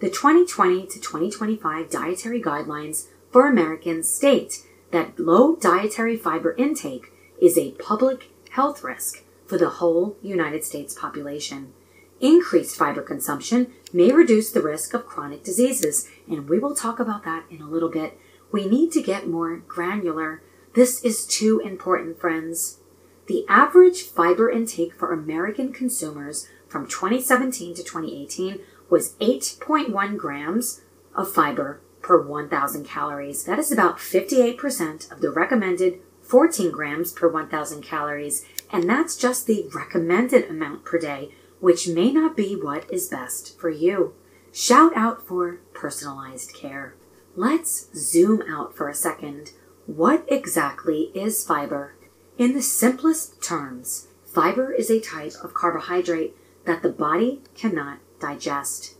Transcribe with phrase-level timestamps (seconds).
[0.01, 7.13] The 2020 to 2025 dietary guidelines for Americans state that low dietary fiber intake
[7.43, 11.73] is a public health risk for the whole United States population.
[12.21, 17.25] Increased fiber consumption may reduce the risk of chronic diseases, and we will talk about
[17.25, 18.19] that in a little bit.
[18.53, 20.43] We need to get more granular.
[20.75, 22.79] This is too important, friends.
[23.27, 28.61] The average fiber intake for American consumers from 2017 to 2018
[28.91, 30.83] was 8.1 grams
[31.15, 33.45] of fiber per 1,000 calories.
[33.45, 39.47] That is about 58% of the recommended 14 grams per 1,000 calories and that's just
[39.47, 41.31] the recommended amount per day,
[41.61, 44.15] which may not be what is best for you.
[44.53, 46.95] Shout out for personalized care.
[47.37, 49.53] Let's zoom out for a second.
[49.87, 51.95] What exactly is fiber?
[52.39, 58.95] In the simplest terms, fiber is a type of carbohydrate that the body cannot digest.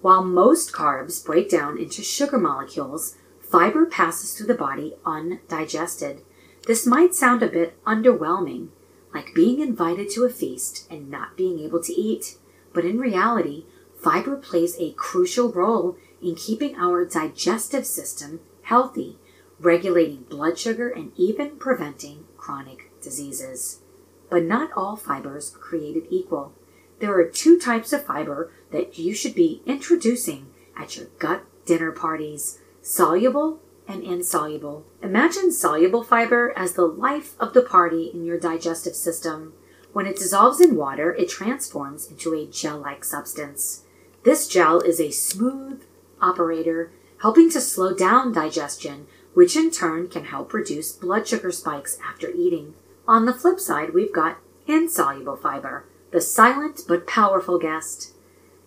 [0.00, 6.22] While most carbs break down into sugar molecules, fiber passes through the body undigested.
[6.66, 8.68] This might sound a bit underwhelming,
[9.12, 12.38] like being invited to a feast and not being able to eat.
[12.72, 13.66] But in reality,
[13.96, 19.18] fiber plays a crucial role in keeping our digestive system healthy,
[19.60, 23.80] regulating blood sugar, and even preventing chronic diseases.
[24.30, 26.54] But not all fibers are created equal.
[27.00, 30.46] There are two types of fiber that you should be introducing
[30.76, 34.84] at your gut dinner parties soluble and insoluble.
[35.02, 39.52] Imagine soluble fiber as the life of the party in your digestive system.
[39.92, 43.84] When it dissolves in water, it transforms into a gel like substance.
[44.24, 45.82] This gel is a smooth
[46.20, 46.90] operator,
[47.20, 52.30] helping to slow down digestion, which in turn can help reduce blood sugar spikes after
[52.30, 52.74] eating.
[53.06, 58.14] On the flip side, we've got insoluble fiber, the silent but powerful guest.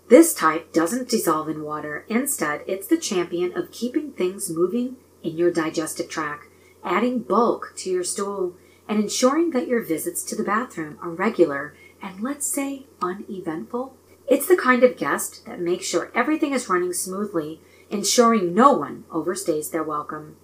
[0.09, 2.05] This type doesn't dissolve in water.
[2.07, 6.45] Instead, it's the champion of keeping things moving in your digestive tract,
[6.83, 8.55] adding bulk to your stool,
[8.87, 13.95] and ensuring that your visits to the bathroom are regular and let's say uneventful.
[14.27, 19.05] It's the kind of guest that makes sure everything is running smoothly, ensuring no one
[19.11, 20.35] overstays their welcome.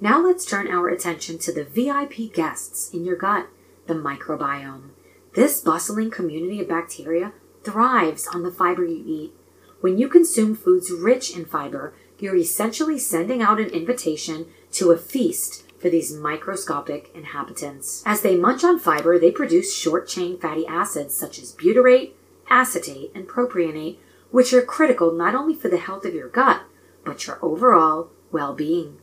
[0.00, 3.46] Now let's turn our attention to the VIP guests in your gut,
[3.86, 4.90] the microbiome.
[5.34, 7.32] This bustling community of bacteria
[7.64, 9.32] thrives on the fiber you eat.
[9.80, 14.96] When you consume foods rich in fiber, you're essentially sending out an invitation to a
[14.96, 18.00] feast for these microscopic inhabitants.
[18.06, 22.12] As they munch on fiber, they produce short chain fatty acids such as butyrate,
[22.48, 23.96] acetate, and propionate,
[24.30, 26.62] which are critical not only for the health of your gut,
[27.04, 28.98] but your overall well being.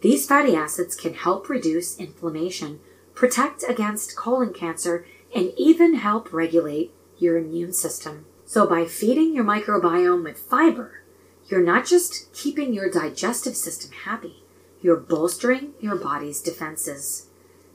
[0.00, 2.78] These fatty acids can help reduce inflammation,
[3.12, 5.04] protect against colon cancer,
[5.34, 8.26] and even help regulate your immune system.
[8.44, 11.01] So, by feeding your microbiome with fiber,
[11.48, 14.44] you're not just keeping your digestive system happy,
[14.80, 17.28] you're bolstering your body's defenses.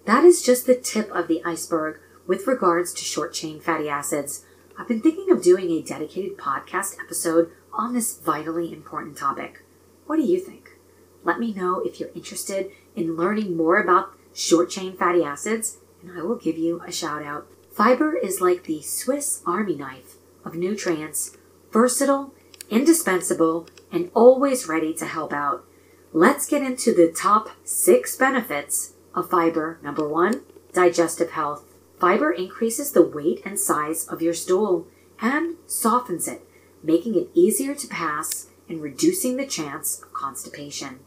[0.06, 4.46] That is just the tip of the iceberg with regards to short chain fatty acids.
[4.78, 9.64] I've been thinking of doing a dedicated podcast episode on this vitally important topic.
[10.06, 10.72] What do you think?
[11.24, 16.18] Let me know if you're interested in learning more about short chain fatty acids, and
[16.18, 17.48] I will give you a shout out.
[17.72, 20.16] Fiber is like the Swiss army knife
[20.46, 21.38] of nutrients,
[21.72, 22.34] versatile,
[22.70, 25.64] indispensable, and always ready to help out.
[26.14, 29.80] Let's get into the top six benefits of fiber.
[29.82, 30.42] Number one,
[30.74, 31.64] digestive health.
[32.00, 34.88] Fiber increases the weight and size of your stool
[35.20, 36.48] and softens it,
[36.84, 41.00] making it easier to pass and reducing the chance of constipation.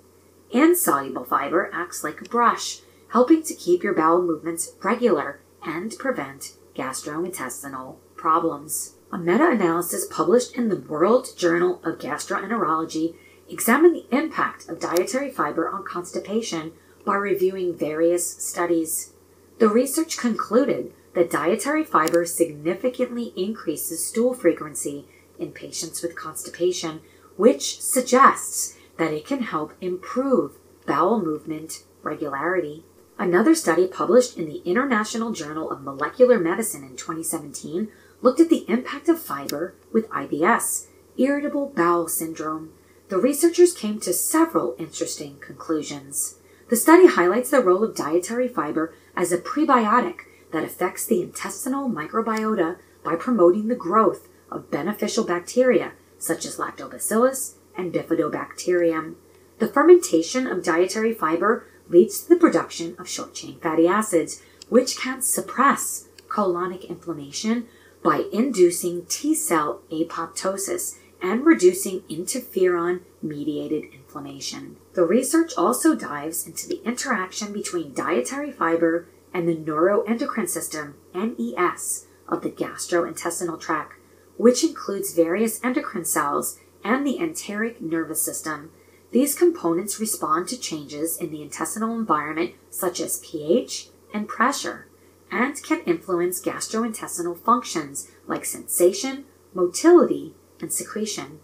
[0.51, 2.81] Insoluble fiber acts like a brush,
[3.13, 8.97] helping to keep your bowel movements regular and prevent gastrointestinal problems.
[9.11, 13.15] A meta analysis published in the World Journal of Gastroenterology
[13.49, 16.73] examined the impact of dietary fiber on constipation
[17.05, 19.15] by reviewing various studies.
[19.59, 25.07] The research concluded that dietary fiber significantly increases stool frequency
[25.39, 27.01] in patients with constipation,
[27.37, 32.85] which suggests that it can help improve bowel movement regularity.
[33.19, 37.89] Another study published in the International Journal of Molecular Medicine in 2017
[38.23, 40.87] looked at the impact of fiber with IBS,
[41.17, 42.73] irritable bowel syndrome,
[43.09, 46.37] the researchers came to several interesting conclusions.
[46.69, 50.21] The study highlights the role of dietary fiber as a prebiotic
[50.53, 57.55] that affects the intestinal microbiota by promoting the growth of beneficial bacteria such as lactobacillus
[57.77, 59.15] and bifidobacterium.
[59.59, 64.97] The fermentation of dietary fiber leads to the production of short chain fatty acids, which
[64.97, 67.67] can suppress colonic inflammation
[68.03, 74.77] by inducing T cell apoptosis and reducing interferon mediated inflammation.
[74.95, 82.07] The research also dives into the interaction between dietary fiber and the neuroendocrine system, NES,
[82.29, 83.95] of the gastrointestinal tract,
[84.37, 88.71] which includes various endocrine cells and the enteric nervous system.
[89.13, 94.87] These components respond to changes in the intestinal environment, such as pH and pressure,
[95.31, 99.25] and can influence gastrointestinal functions like sensation,
[99.55, 101.41] motility, and secretion.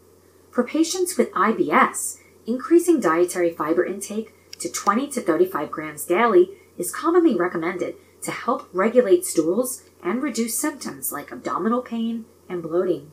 [0.50, 6.94] For patients with IBS, increasing dietary fiber intake to 20 to 35 grams daily is
[6.94, 13.11] commonly recommended to help regulate stools and reduce symptoms like abdominal pain and bloating.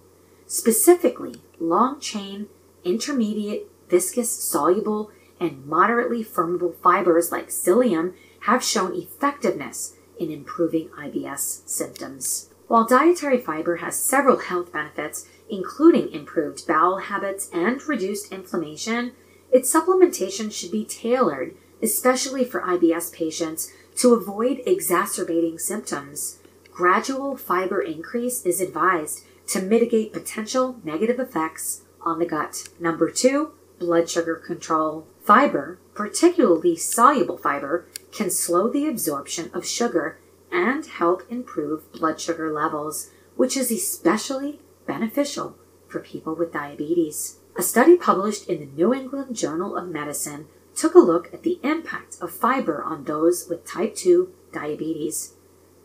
[0.48, 2.48] Specifically, long chain,
[2.84, 11.68] intermediate, viscous, soluble, and moderately fermentable fibers like psyllium have shown effectiveness in improving IBS
[11.68, 12.50] symptoms.
[12.68, 19.12] While dietary fiber has several health benefits, including improved bowel habits and reduced inflammation,
[19.52, 26.40] its supplementation should be tailored, especially for IBS patients, to avoid exacerbating symptoms.
[26.72, 32.70] Gradual fiber increase is advised to mitigate potential negative effects on the gut.
[32.80, 35.06] Number two, blood sugar control.
[35.24, 40.20] Fiber, particularly soluble fiber, can slow the absorption of sugar
[40.52, 47.38] and help improve blood sugar levels, which is especially beneficial for people with diabetes.
[47.58, 51.60] A study published in the New England Journal of Medicine took a look at the
[51.64, 55.34] impact of fiber on those with type 2 diabetes.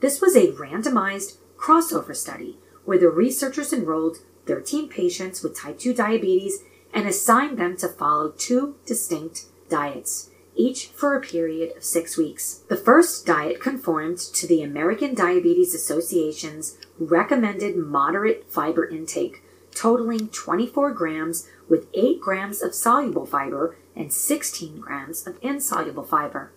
[0.01, 5.93] This was a randomized crossover study where the researchers enrolled 13 patients with type 2
[5.93, 6.63] diabetes
[6.95, 12.65] and assigned them to follow two distinct diets, each for a period of six weeks.
[12.69, 19.43] The first diet conformed to the American Diabetes Association's recommended moderate fiber intake,
[19.75, 26.53] totaling 24 grams with 8 grams of soluble fiber and 16 grams of insoluble fiber,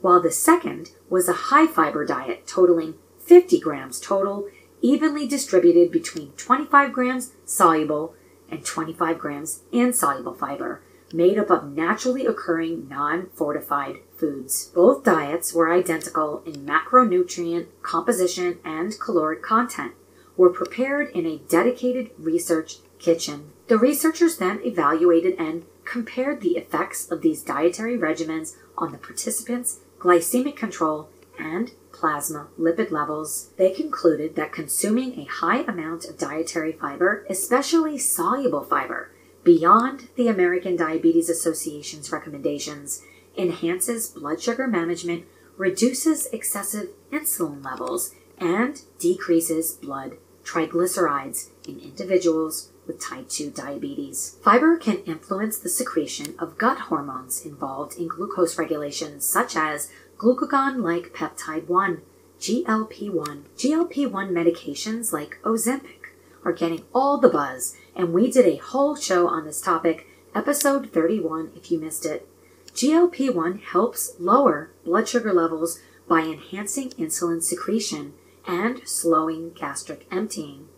[0.00, 4.48] while the second was a high fiber diet, totaling 50 grams total,
[4.82, 8.14] evenly distributed between 25 grams soluble
[8.50, 10.82] and 25 grams insoluble fiber,
[11.14, 14.70] made up of naturally occurring non fortified foods.
[14.74, 19.92] Both diets were identical in macronutrient composition and caloric content,
[20.36, 23.52] were prepared in a dedicated research kitchen.
[23.68, 29.80] The researchers then evaluated and compared the effects of these dietary regimens on the participants'
[29.98, 36.72] glycemic control and plasma lipid levels, they concluded that consuming a high amount of dietary
[36.72, 39.10] fiber, especially soluble fiber,
[39.44, 43.02] beyond the American Diabetes Association's recommendations,
[43.36, 45.24] enhances blood sugar management,
[45.56, 54.36] reduces excessive insulin levels, and decreases blood triglycerides in individuals with type 2 diabetes.
[54.42, 60.82] Fiber can influence the secretion of gut hormones involved in glucose regulation, such as glucagon
[60.82, 62.02] like peptide 1,
[62.40, 63.46] GLP 1.
[63.56, 66.03] GLP 1 medications like Ozempic
[66.44, 70.90] are getting all the buzz, and we did a whole show on this topic, episode
[70.90, 72.28] 31, if you missed it.
[72.74, 78.14] GLP 1 helps lower blood sugar levels by enhancing insulin secretion
[78.46, 80.68] and slowing gastric emptying.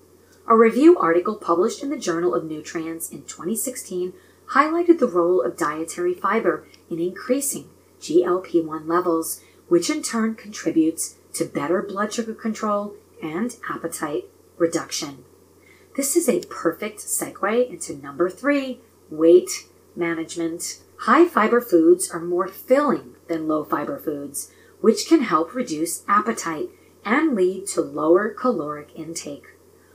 [0.46, 4.12] A review article published in the Journal of Nutrients in 2016
[4.50, 7.68] highlighted the role of dietary fiber in increasing
[8.00, 14.26] GLP 1 levels, which in turn contributes to better blood sugar control and appetite
[14.58, 15.24] reduction.
[15.96, 20.82] This is a perfect segue into number three weight management.
[20.98, 26.68] High fiber foods are more filling than low fiber foods, which can help reduce appetite
[27.02, 29.46] and lead to lower caloric intake.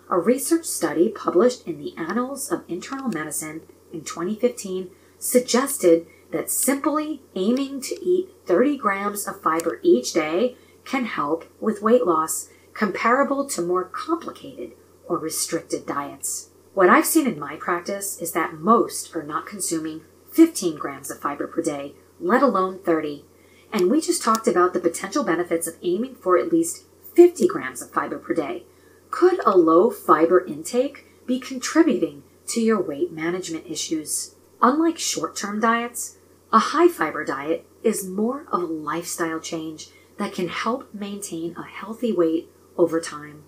[0.10, 3.62] A research study published in the Annals of Internal Medicine
[3.94, 4.90] in 2015
[5.20, 11.84] suggested that simply aiming to eat 30 grams of fiber each day can help with
[11.84, 14.72] weight loss comparable to more complicated
[15.12, 16.52] or restricted diets.
[16.74, 21.20] What I've seen in my practice is that most are not consuming 15 grams of
[21.20, 23.26] fiber per day, let alone 30.
[23.74, 27.82] And we just talked about the potential benefits of aiming for at least 50 grams
[27.82, 28.64] of fiber per day.
[29.10, 34.36] Could a low fiber intake be contributing to your weight management issues?
[34.62, 36.16] Unlike short term diets,
[36.54, 41.64] a high fiber diet is more of a lifestyle change that can help maintain a
[41.64, 43.44] healthy weight over time.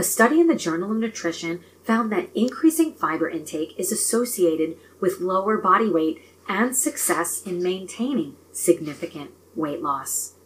[0.00, 5.20] A study in the Journal of Nutrition found that increasing fiber intake is associated with
[5.20, 10.36] lower body weight and success in maintaining significant weight loss.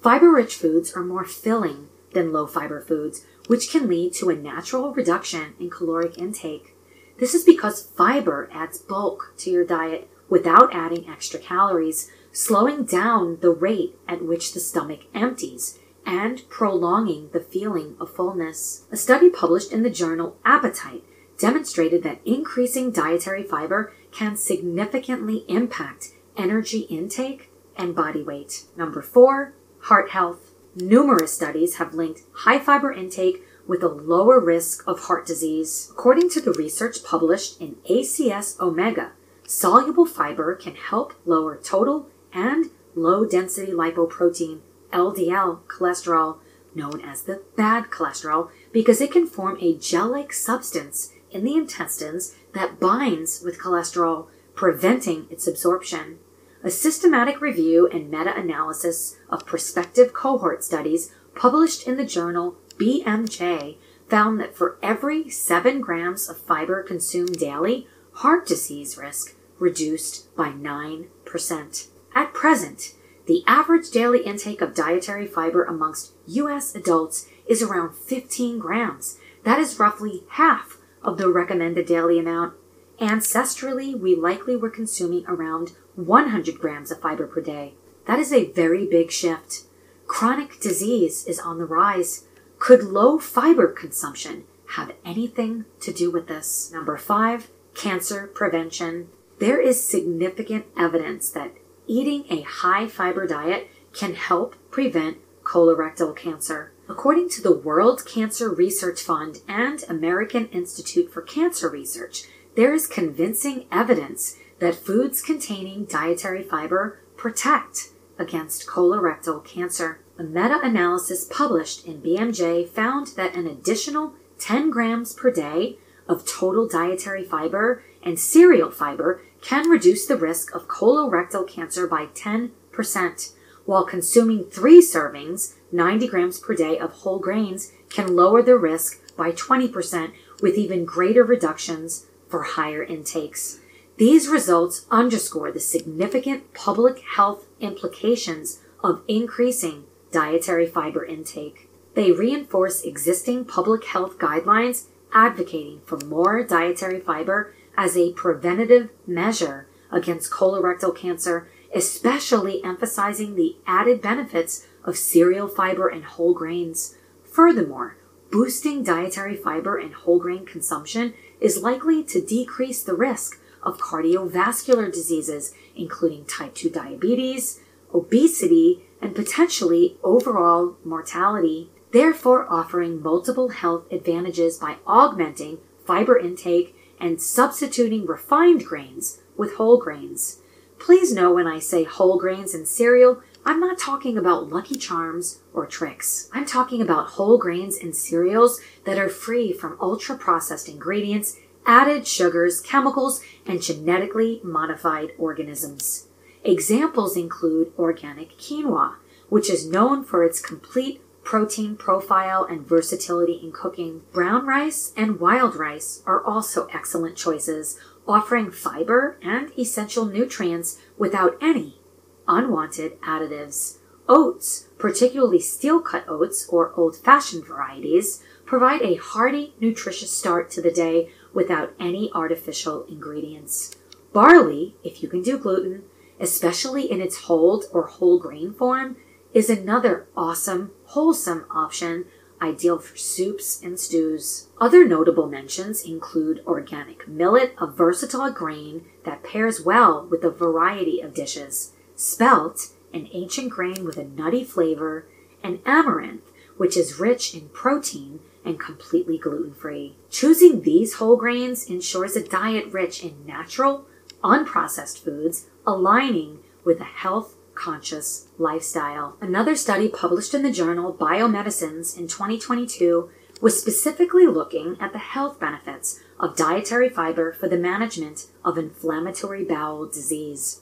[0.00, 4.34] Fiber rich foods are more filling than low fiber foods, which can lead to a
[4.34, 6.74] natural reduction in caloric intake.
[7.18, 13.40] This is because fiber adds bulk to your diet without adding extra calories, slowing down
[13.42, 18.86] the rate at which the stomach empties and prolonging the feeling of fullness.
[18.90, 21.04] A study published in the journal Appetite
[21.38, 28.64] demonstrated that increasing dietary fiber can significantly impact energy intake and body weight.
[28.76, 30.50] Number four, heart health.
[30.74, 35.88] Numerous studies have linked high fiber intake with a lower risk of heart disease.
[35.90, 39.12] According to the research published in ACS Omega,
[39.46, 44.60] soluble fiber can help lower total and low density lipoprotein,
[44.92, 46.38] LDL, cholesterol,
[46.74, 51.54] known as the bad cholesterol, because it can form a gel like substance in the
[51.54, 56.18] intestines that binds with cholesterol, preventing its absorption.
[56.62, 63.76] A systematic review and meta analysis of prospective cohort studies published in the journal BMJ
[64.08, 70.50] found that for every 7 grams of fiber consumed daily, heart disease risk reduced by
[70.50, 71.88] 9%.
[72.14, 72.94] At present,
[73.26, 76.74] the average daily intake of dietary fiber amongst U.S.
[76.74, 79.18] adults is around 15 grams.
[79.44, 82.54] That is roughly half of the recommended daily amount.
[83.00, 87.74] Ancestrally, we likely were consuming around 100 grams of fiber per day.
[88.06, 89.64] That is a very big shift.
[90.06, 92.24] Chronic disease is on the rise.
[92.58, 96.70] Could low fiber consumption have anything to do with this?
[96.72, 99.08] Number five, cancer prevention.
[99.38, 101.52] There is significant evidence that
[101.86, 106.72] eating a high fiber diet can help prevent colorectal cancer.
[106.88, 112.24] According to the World Cancer Research Fund and American Institute for Cancer Research,
[112.54, 120.00] there is convincing evidence that foods containing dietary fiber protect against colorectal cancer.
[120.18, 126.26] A meta analysis published in BMJ found that an additional 10 grams per day of
[126.26, 133.32] total dietary fiber and cereal fiber can reduce the risk of colorectal cancer by 10%,
[133.66, 139.00] while consuming three servings, 90 grams per day of whole grains, can lower the risk
[139.16, 143.58] by 20% with even greater reductions for higher intakes.
[143.98, 151.68] These results underscore the significant public health implications of increasing dietary fiber intake.
[151.94, 159.66] They reinforce existing public health guidelines advocating for more dietary fiber as a preventative measure
[159.90, 166.96] against colorectal cancer, especially emphasizing the added benefits of cereal fiber and whole grains.
[167.24, 167.96] Furthermore,
[168.30, 174.92] boosting dietary fiber and whole grain consumption is likely to decrease the risk of cardiovascular
[174.92, 177.60] diseases, including type 2 diabetes,
[177.94, 187.20] obesity, and potentially overall mortality, therefore offering multiple health advantages by augmenting fiber intake and
[187.20, 190.38] substituting refined grains with whole grains.
[190.78, 195.40] Please know when I say whole grains in cereal, I'm not talking about Lucky Charms
[195.52, 196.30] or Trix.
[196.32, 202.06] I'm talking about whole grains and cereals that are free from ultra processed ingredients, added
[202.06, 206.06] sugars, chemicals, and genetically modified organisms.
[206.44, 208.94] Examples include organic quinoa,
[209.28, 214.02] which is known for its complete protein profile and versatility in cooking.
[214.12, 221.36] Brown rice and wild rice are also excellent choices, offering fiber and essential nutrients without
[221.40, 221.80] any
[222.26, 223.78] unwanted additives.
[224.08, 230.60] Oats, particularly steel cut oats or old fashioned varieties, provide a hearty, nutritious start to
[230.60, 233.76] the day without any artificial ingredients.
[234.12, 235.84] Barley, if you can do gluten,
[236.20, 238.96] especially in its hulled or whole grain form,
[239.34, 242.04] is another awesome, wholesome option
[242.42, 244.48] ideal for soups and stews.
[244.60, 251.00] Other notable mentions include organic millet, a versatile grain that pairs well with a variety
[251.00, 255.06] of dishes, spelt, an ancient grain with a nutty flavor,
[255.42, 256.24] and amaranth,
[256.56, 259.96] which is rich in protein and completely gluten free.
[260.10, 263.86] Choosing these whole grains ensures a diet rich in natural,
[264.22, 269.16] unprocessed foods, aligning with a health conscious lifestyle.
[269.20, 273.10] Another study published in the journal Biomedicines in 2022
[273.40, 279.44] was specifically looking at the health benefits of dietary fiber for the management of inflammatory
[279.44, 280.60] bowel disease.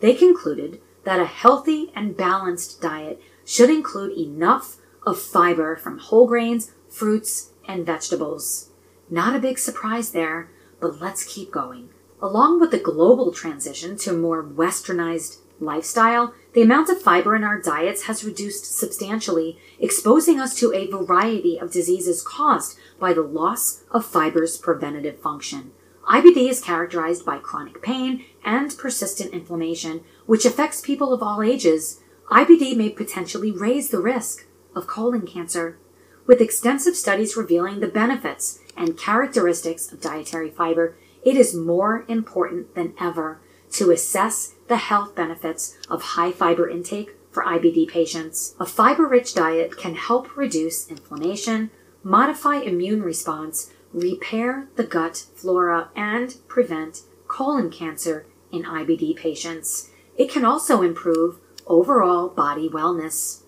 [0.00, 6.26] They concluded that a healthy and balanced diet should include enough of fiber from whole
[6.26, 8.70] grains, fruits, and vegetables.
[9.08, 11.88] Not a big surprise there, but let's keep going.
[12.20, 17.60] Along with the global transition to more westernized lifestyle, the amount of fiber in our
[17.60, 23.82] diets has reduced substantially, exposing us to a variety of diseases caused by the loss
[23.90, 25.72] of fiber's preventative function.
[26.08, 32.00] IBD is characterized by chronic pain and persistent inflammation, which affects people of all ages.
[32.30, 35.78] IBD may potentially raise the risk of colon cancer.
[36.26, 42.74] With extensive studies revealing the benefits and characteristics of dietary fiber, it is more important
[42.74, 43.40] than ever
[43.72, 48.54] to assess the health benefits of high fiber intake for IBD patients.
[48.58, 51.70] A fiber rich diet can help reduce inflammation,
[52.02, 59.90] modify immune response, repair the gut flora, and prevent colon cancer in IBD patients.
[60.16, 63.42] It can also improve overall body wellness.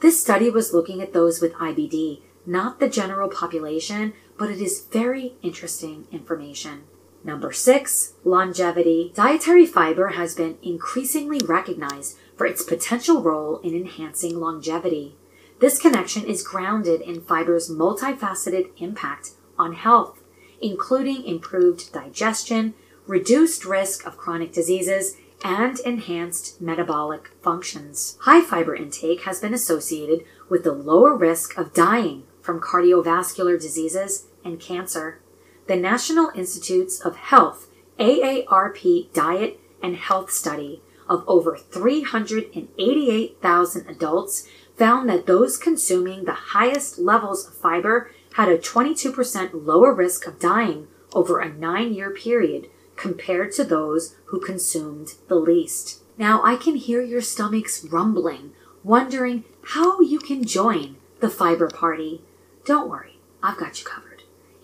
[0.00, 4.86] This study was looking at those with IBD, not the general population, but it is
[4.90, 6.84] very interesting information.
[7.24, 9.12] Number six, longevity.
[9.14, 15.16] Dietary fiber has been increasingly recognized for its potential role in enhancing longevity.
[15.60, 20.22] This connection is grounded in fiber's multifaceted impact on health,
[20.62, 22.74] including improved digestion,
[23.06, 28.16] reduced risk of chronic diseases, and enhanced metabolic functions.
[28.22, 34.26] High fiber intake has been associated with the lower risk of dying from cardiovascular diseases
[34.44, 35.20] and cancer
[35.68, 37.68] the National Institutes of Health
[38.00, 46.98] AARP Diet and Health Study of over 388,000 adults found that those consuming the highest
[46.98, 52.70] levels of fiber had a 22% lower risk of dying over a nine year period
[52.96, 56.02] compared to those who consumed the least.
[56.16, 58.52] Now I can hear your stomachs rumbling,
[58.82, 62.22] wondering how you can join the fiber party.
[62.64, 64.07] Don't worry, I've got you covered.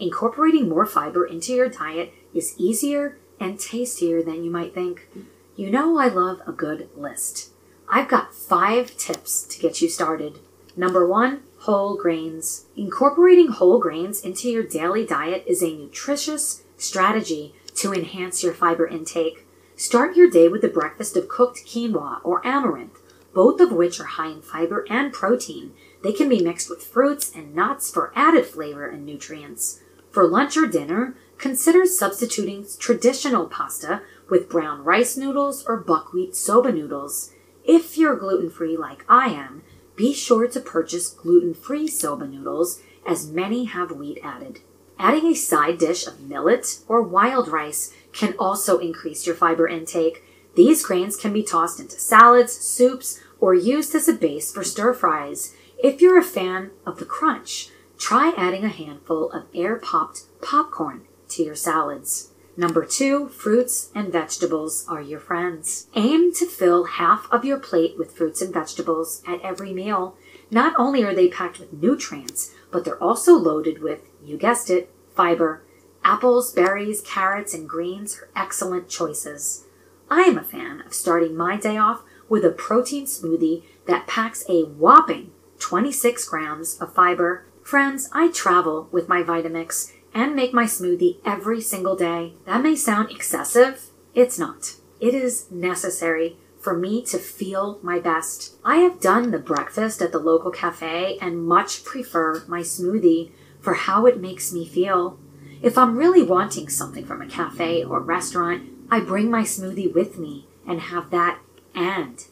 [0.01, 5.09] Incorporating more fiber into your diet is easier and tastier than you might think.
[5.57, 7.51] You know, I love a good list.
[7.89, 10.41] I've got five tips to get you started.
[10.77, 12.67] Number one, whole grains.
[12.77, 18.87] Incorporating whole grains into your daily diet is a nutritious strategy to enhance your fiber
[18.87, 19.47] intake.
[19.77, 22.99] Start your day with a breakfast of cooked quinoa or amaranth,
[23.33, 25.73] both of which are high in fiber and protein.
[26.03, 29.81] They can be mixed with fruits and nuts for added flavor and nutrients.
[30.15, 36.71] For lunch or dinner, consider substituting traditional pasta with brown rice noodles or buckwheat soba
[36.71, 37.33] noodles.
[37.65, 39.65] If you're gluten free like I am,
[39.97, 44.61] be sure to purchase gluten free soba noodles, as many have wheat added.
[45.01, 50.23] Adding a side dish of millet or wild rice can also increase your fiber intake.
[50.55, 54.95] These grains can be tossed into salads, soups, or used as a base for stir
[54.95, 55.57] fries.
[55.77, 61.03] If you're a fan of the crunch, try adding a handful of air popped popcorn
[61.29, 62.31] to your salads.
[62.57, 65.89] Number two, fruits and vegetables are your friends.
[65.95, 70.17] Aim to fill half of your plate with fruits and vegetables at every meal.
[70.51, 74.91] Not only are they packed with nutrients, but they're also loaded with, you guessed it,
[75.17, 75.65] fiber.
[76.05, 79.65] Apples, berries, carrots, and greens are excellent choices.
[80.09, 84.45] I am a fan of starting my day off with a protein smoothie that packs
[84.49, 87.47] a whopping 26 grams of fiber.
[87.65, 92.35] Friends, I travel with my Vitamix and make my smoothie every single day.
[92.45, 93.87] That may sound excessive.
[94.15, 94.75] It's not.
[95.01, 98.57] It is necessary for me to feel my best.
[98.67, 103.73] I have done the breakfast at the local cafe and much prefer my smoothie for
[103.73, 105.19] how it makes me feel.
[105.63, 110.19] If I'm really wanting something from a cafe or restaurant, I bring my smoothie with
[110.19, 111.39] me and have that
[111.75, 112.23] and.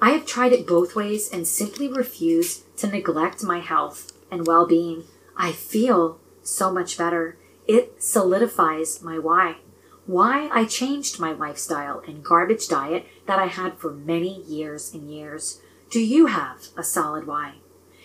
[0.00, 4.66] I have tried it both ways and simply refuse to neglect my health and well
[4.66, 5.04] being.
[5.36, 7.36] I feel so much better.
[7.66, 9.56] It solidifies my why
[10.08, 15.12] why I changed my lifestyle and garbage diet that I had for many years and
[15.12, 15.60] years.
[15.90, 17.56] Do you have a solid why?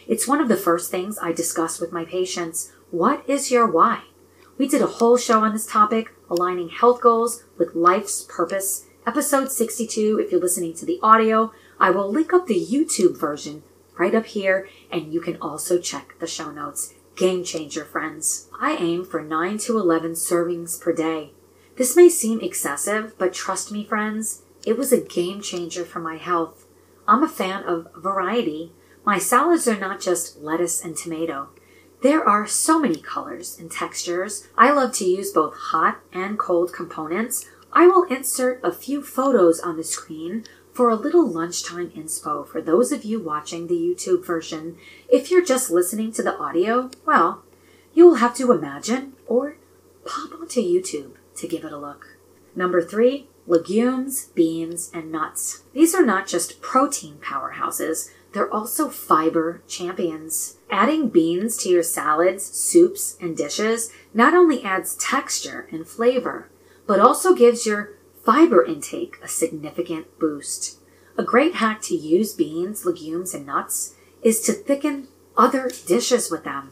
[0.05, 2.73] It's one of the first things I discuss with my patients.
[2.91, 4.01] What is your why?
[4.57, 8.85] We did a whole show on this topic, aligning health goals with life's purpose.
[9.07, 13.63] Episode 62, if you're listening to the audio, I will link up the YouTube version
[13.97, 16.93] right up here, and you can also check the show notes.
[17.15, 18.49] Game changer, friends.
[18.59, 21.31] I aim for 9 to 11 servings per day.
[21.75, 26.17] This may seem excessive, but trust me, friends, it was a game changer for my
[26.17, 26.65] health.
[27.07, 28.71] I'm a fan of variety.
[29.05, 31.49] My salads are not just lettuce and tomato.
[32.01, 34.47] There are so many colors and textures.
[34.57, 37.49] I love to use both hot and cold components.
[37.71, 42.61] I will insert a few photos on the screen for a little lunchtime inspo for
[42.61, 44.75] those of you watching the YouTube version.
[45.07, 47.43] If you're just listening to the audio, well,
[47.93, 49.57] you will have to imagine or
[50.03, 52.17] pop onto YouTube to give it a look.
[52.55, 55.63] Number three, legumes, beans, and nuts.
[55.73, 60.57] These are not just protein powerhouses, they're also fiber champions.
[60.71, 66.49] Adding beans to your salads, soups, and dishes not only adds texture and flavor,
[66.87, 67.91] but also gives your
[68.23, 70.79] fiber intake a significant boost.
[71.17, 75.07] A great hack to use beans, legumes, and nuts is to thicken
[75.37, 76.71] other dishes with them.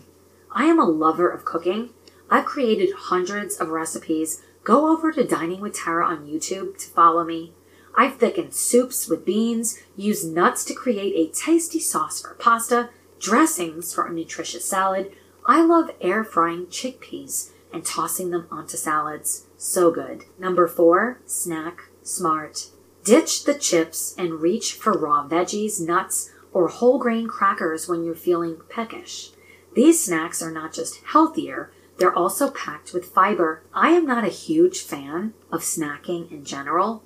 [0.52, 1.90] I am a lover of cooking.
[2.30, 7.24] I've created hundreds of recipes Go over to Dining with Tara on YouTube to follow
[7.24, 7.54] me.
[7.96, 13.92] I've thickened soups with beans, used nuts to create a tasty sauce for pasta, dressings
[13.92, 15.12] for a nutritious salad.
[15.48, 19.48] I love air frying chickpeas and tossing them onto salads.
[19.58, 20.26] So good.
[20.40, 22.68] Number four, snack smart.
[23.04, 28.16] Ditch the chips and reach for raw veggies, nuts, or whole grain crackers when you're
[28.16, 29.32] feeling peckish.
[29.74, 33.64] These snacks are not just healthier, they're also packed with fiber.
[33.74, 37.04] I am not a huge fan of snacking in general.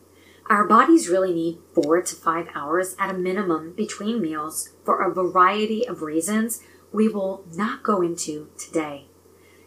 [0.47, 5.13] Our bodies really need four to five hours at a minimum between meals for a
[5.13, 9.07] variety of reasons we will not go into today.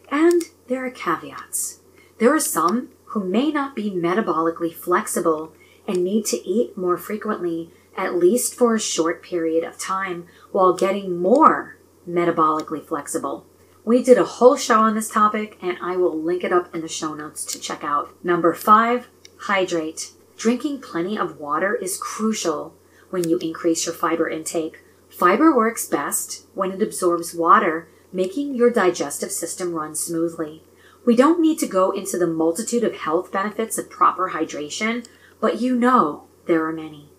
[0.09, 1.79] And there are caveats.
[2.19, 5.53] There are some who may not be metabolically flexible
[5.87, 10.73] and need to eat more frequently, at least for a short period of time, while
[10.73, 11.77] getting more
[12.07, 13.45] metabolically flexible.
[13.83, 16.81] We did a whole show on this topic, and I will link it up in
[16.81, 18.13] the show notes to check out.
[18.23, 20.11] Number five, hydrate.
[20.37, 22.75] Drinking plenty of water is crucial
[23.09, 24.83] when you increase your fiber intake.
[25.09, 30.63] Fiber works best when it absorbs water, making your digestive system run smoothly.
[31.05, 35.07] We don't need to go into the multitude of health benefits of proper hydration,
[35.39, 37.09] but you know there are many.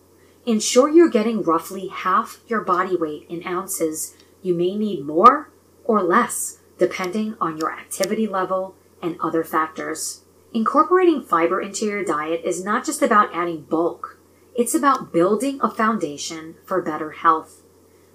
[0.46, 4.16] Ensure you're getting roughly half your body weight in ounces.
[4.42, 5.50] You may need more
[5.84, 10.22] or less, depending on your activity level and other factors.
[10.52, 14.18] Incorporating fiber into your diet is not just about adding bulk,
[14.54, 17.59] it's about building a foundation for better health.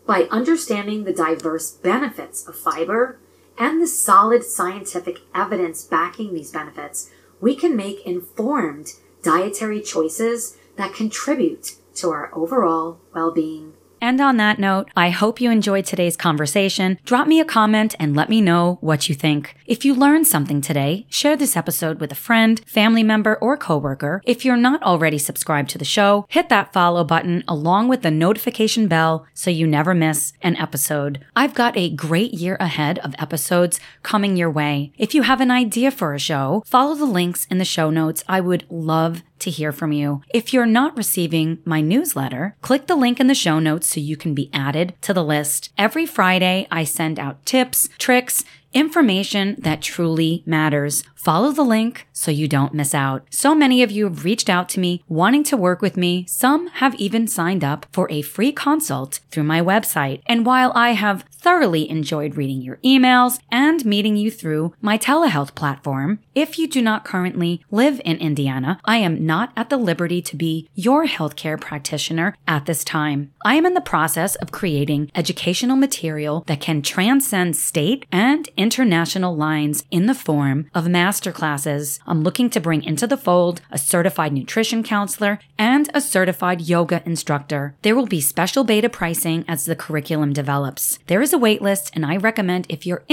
[0.05, 3.17] By understanding the diverse benefits of fiber
[3.57, 7.09] and the solid scientific evidence backing these benefits,
[7.41, 13.73] we can make informed dietary choices that contribute to our overall well being.
[14.05, 16.99] And on that note, I hope you enjoyed today's conversation.
[17.05, 19.55] Drop me a comment and let me know what you think.
[19.65, 24.21] If you learned something today, share this episode with a friend, family member, or coworker.
[24.23, 28.11] If you're not already subscribed to the show, hit that follow button along with the
[28.11, 31.25] notification bell so you never miss an episode.
[31.35, 34.93] I've got a great year ahead of episodes coming your way.
[34.99, 38.23] If you have an idea for a show, follow the links in the show notes.
[38.27, 40.21] I would love to hear from you.
[40.33, 44.17] If you're not receiving my newsletter, click the link in the show notes so you
[44.17, 45.71] can be added to the list.
[45.77, 48.43] Every Friday, I send out tips, tricks,
[48.75, 51.03] information that truly matters.
[51.15, 53.25] Follow the link so you don't miss out.
[53.31, 56.25] So many of you have reached out to me wanting to work with me.
[56.27, 60.21] Some have even signed up for a free consult through my website.
[60.27, 65.55] And while I have thoroughly enjoyed reading your emails and meeting you through my telehealth
[65.55, 70.21] platform, if you do not currently live in Indiana, I am not at the liberty
[70.21, 73.33] to be your healthcare practitioner at this time.
[73.43, 79.35] I am in the process of creating educational material that can transcend state and international
[79.35, 81.99] lines in the form of masterclasses.
[82.05, 87.01] I'm looking to bring into the fold a certified nutrition counselor and a certified yoga
[87.05, 87.75] instructor.
[87.81, 90.99] There will be special beta pricing as the curriculum develops.
[91.07, 93.03] There is a waitlist, and I recommend if you're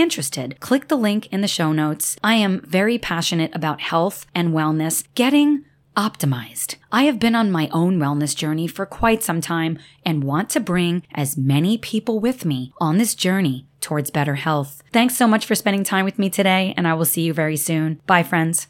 [0.60, 2.16] click the link in the show notes.
[2.22, 5.64] I am very passionate about health and wellness, getting
[5.96, 6.76] optimized.
[6.90, 10.60] I have been on my own wellness journey for quite some time and want to
[10.60, 14.82] bring as many people with me on this journey towards better health.
[14.92, 17.56] Thanks so much for spending time with me today, and I will see you very
[17.56, 18.00] soon.
[18.06, 18.60] Bye, friends.